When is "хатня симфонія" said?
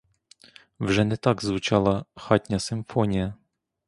2.15-3.35